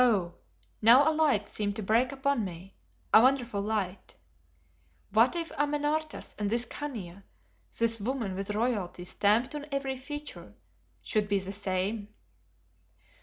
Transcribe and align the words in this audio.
Oh! 0.03 0.33
now 0.81 1.07
a 1.07 1.13
light 1.13 1.47
seemed 1.47 1.75
to 1.75 1.83
break 1.83 2.11
upon 2.11 2.43
me, 2.43 2.75
a 3.13 3.21
wonderful 3.21 3.61
light. 3.61 4.15
What 5.11 5.35
if 5.35 5.51
Amenartas 5.59 6.33
and 6.39 6.49
this 6.49 6.65
Khania, 6.65 7.21
this 7.77 7.99
woman 8.01 8.33
with 8.33 8.49
royalty 8.55 9.05
stamped 9.05 9.53
on 9.53 9.67
every 9.71 9.97
feature, 9.97 10.55
should 11.03 11.27
be 11.29 11.37
the 11.37 11.53
same? 11.53 12.07